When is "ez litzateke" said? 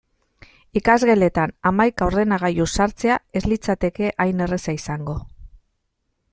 3.41-4.11